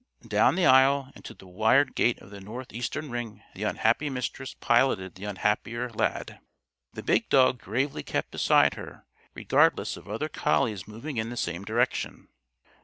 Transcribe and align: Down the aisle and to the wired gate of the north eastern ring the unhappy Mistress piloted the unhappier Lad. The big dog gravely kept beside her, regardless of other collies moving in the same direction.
Down 0.27 0.55
the 0.55 0.65
aisle 0.65 1.11
and 1.13 1.23
to 1.25 1.35
the 1.35 1.45
wired 1.45 1.93
gate 1.93 2.19
of 2.23 2.31
the 2.31 2.41
north 2.41 2.73
eastern 2.73 3.11
ring 3.11 3.43
the 3.53 3.61
unhappy 3.61 4.09
Mistress 4.09 4.55
piloted 4.55 5.13
the 5.13 5.25
unhappier 5.25 5.91
Lad. 5.91 6.39
The 6.93 7.03
big 7.03 7.29
dog 7.29 7.59
gravely 7.61 8.01
kept 8.01 8.31
beside 8.31 8.73
her, 8.73 9.05
regardless 9.35 9.97
of 9.97 10.09
other 10.09 10.27
collies 10.27 10.87
moving 10.87 11.17
in 11.17 11.29
the 11.29 11.37
same 11.37 11.63
direction. 11.63 12.29